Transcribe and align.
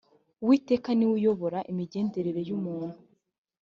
uwiteka 0.43 0.89
ni 0.95 1.05
we 1.09 1.13
uyobora 1.19 1.59
imigendere 1.71 2.39
y 2.47 2.51
umuntu 2.57 2.97